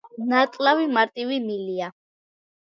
ნაწლავი 0.29 0.87
მარტივი 0.95 1.37
მილია. 1.45 1.91